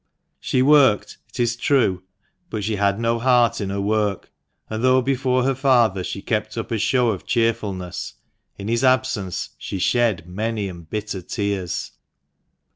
She 0.39 0.63
worked, 0.63 1.19
it 1.29 1.39
is 1.39 1.55
true, 1.55 2.01
but 2.49 2.63
she 2.63 2.77
had 2.77 2.99
no 2.99 3.19
heart 3.19 3.61
in 3.61 3.69
her 3.69 3.79
work; 3.79 4.31
and 4.67 4.83
though 4.83 4.99
before 5.03 5.43
her 5.43 5.53
father 5.53 6.03
she 6.03 6.23
kept 6.23 6.57
up 6.57 6.71
a 6.71 6.79
show 6.79 7.09
of 7.09 7.23
cheerfulness, 7.27 8.15
in 8.57 8.67
his 8.67 8.83
absence 8.83 9.49
she 9.59 9.77
shed 9.77 10.27
many 10.27 10.67
and 10.67 10.89
bitter 10.89 11.21
tears. 11.21 11.91